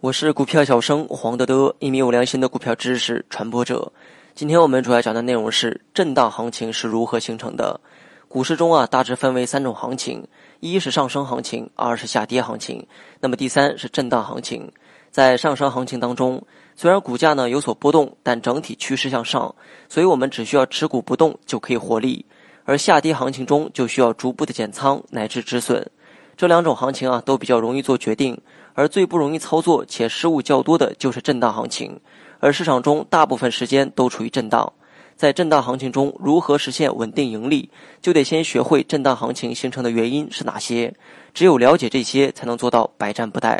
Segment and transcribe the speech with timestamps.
[0.00, 3.92] 我是股票小生黄德德，一名有良心的股票知识传播者。
[4.34, 7.80] 今天我们主要讲的内容是震荡行情是如何形成的。
[8.28, 10.26] 股市中啊，大致分为三种行情：
[10.60, 12.86] 一是上升行情，二是下跌行情，
[13.20, 14.70] 那么第三是震荡行情。
[15.10, 16.42] 在上升行情当中，
[16.74, 19.54] 虽然股价呢有所波动，但整体趋势向上，
[19.88, 22.26] 所以我们只需要持股不动就可以获利。
[22.64, 25.88] 而下跌行情中就需要逐步的减仓乃至止损。
[26.36, 28.38] 这两种行情啊都比较容易做决定，
[28.74, 31.98] 而最不容易操作且失误较多的就是震荡行情。
[32.40, 34.70] 而市场中大部分时间都处于震荡，
[35.16, 37.70] 在震荡行情中如何实现稳定盈利，
[38.02, 40.94] 就得先学会震荡行情形成的原因是哪些。
[41.32, 43.58] 只有了解这些，才能做到百战不殆。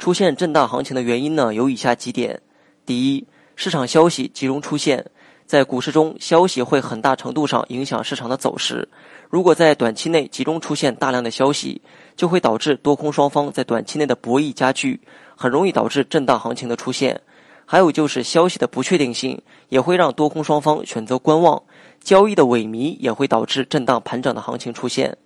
[0.00, 2.40] 出现震荡行情的原因呢，有以下几点：
[2.84, 3.24] 第一，
[3.54, 5.04] 市场消息集中出现，
[5.48, 8.86] 在股市中，消息会很大程度上影响市场的走势。
[9.30, 11.80] 如果在短期内集中出现大量的消息，
[12.14, 15.00] 就会导致多空双方在短期内的博弈加剧，
[15.34, 17.18] 很容易导致震荡行情的出现。
[17.64, 21.62] 还有就是消息的不确定性，也会让多空双方选择观望，
[22.02, 25.16] 交易的萎靡也会导致震荡盘整的行情出现。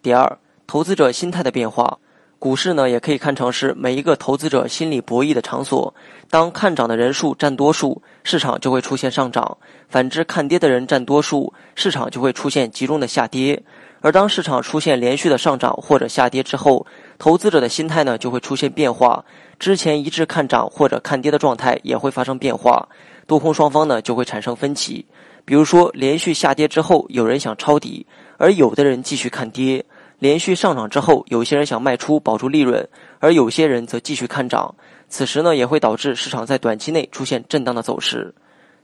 [0.00, 1.98] 第二，投资者心态的变化。
[2.44, 5.94] 股市呢，也可以看成是每一个投资者心理博弈的场所。
[6.28, 9.56] 当看涨的人数占多数，市场就会出现上涨；
[9.88, 13.62] 反之，看跌的人占多数，市场就会出现集中的下跌。
[14.02, 16.86] 而当市场出现连续的上涨或者下跌之后，
[17.18, 19.24] 投资者的心态呢就会出现变化。
[19.58, 22.86] 之前一致看涨或者看跌的状态也会发生变化，
[23.26, 25.06] 多空双方呢就会产生分歧。
[25.46, 29.82] 比如说，连续下跌之后，有人想抄底，而有的人继续看跌。
[30.18, 34.74] 连续上涨之后，有些人想卖出保住利润，而有些人则继续看涨。
[35.08, 38.34] 此时呢，也会导致市场在短期内出现震荡的走势。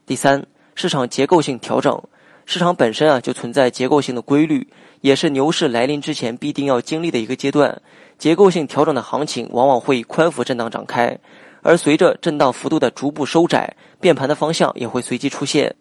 [0.07, 2.01] 第三，市场结构性调整。
[2.47, 4.67] 市场本身啊就存在结构性的规律，
[5.03, 7.81] 也是牛市来临之前必定要经历的一个阶段。
[8.19, 11.17] 结构性调整的行情往往会宽幅震荡展开，
[11.63, 15.75] 而随着震荡幅度的逐步收窄，变盘的方向也会随即出现。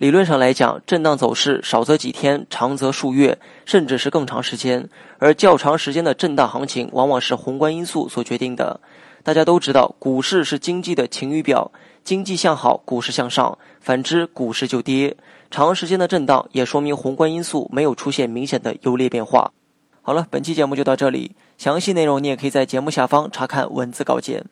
[0.00, 4.88] 理论上来讲，震荡走势少则几天，长则数月，甚至是更长时间。
[5.18, 8.80] 而较长时间的震荡行情，往往是宏观因素所决定的。
[9.22, 11.70] 大家都知道，股市是经济的晴雨表，
[12.02, 15.14] 经济向好，股市向上；反之，股市就跌。
[15.50, 19.52] 长时间的震荡也说明宏观因素没有出现明显的优劣变化。
[20.00, 24.46] 好了，本期节目就到这里，详细内容你也可以在节目下方查看文字稿件。